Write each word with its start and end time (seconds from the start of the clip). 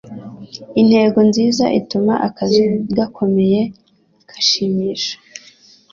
Intego 0.81 1.19
nziza 1.29 1.65
ituma 1.79 2.13
akazi 2.27 2.63
gakomeye 2.97 3.61
kashimisha. 4.29 5.15